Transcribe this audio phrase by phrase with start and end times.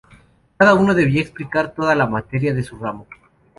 [0.57, 3.05] Cada uno debía explicar toda la materia de su ramo.